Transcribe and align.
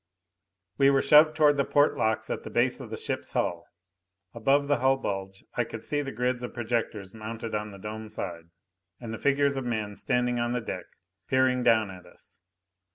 We 0.79 0.89
were 0.89 1.03
shoved 1.03 1.35
toward 1.35 1.57
the 1.57 1.63
port 1.63 1.95
locks 1.95 2.31
at 2.31 2.41
the 2.41 2.49
base 2.49 2.79
of 2.79 2.89
the 2.89 2.97
ship's 2.97 3.33
hull. 3.33 3.67
Above 4.33 4.67
the 4.67 4.77
hull 4.79 4.97
bulge 4.97 5.43
I 5.53 5.63
could 5.63 5.83
see 5.83 6.01
the 6.01 6.11
grids 6.11 6.41
of 6.41 6.55
projectors 6.55 7.13
mounted 7.13 7.53
on 7.53 7.69
the 7.69 7.77
dome 7.77 8.09
side, 8.09 8.49
and 8.99 9.13
the 9.13 9.19
figures 9.19 9.57
of 9.57 9.63
men 9.63 9.95
standing 9.95 10.39
on 10.39 10.53
the 10.53 10.59
deck, 10.61 10.85
peering 11.27 11.61
down 11.61 11.91
at 11.91 12.07
us. 12.07 12.39